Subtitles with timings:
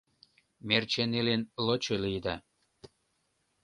[0.67, 2.35] Мерчен илен, лочо лийыда...